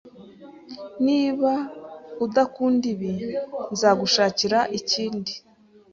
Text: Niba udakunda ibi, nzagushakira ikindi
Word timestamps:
Niba 1.05 1.53
udakunda 2.25 2.85
ibi, 2.93 3.11
nzagushakira 3.73 4.59
ikindi 4.79 5.33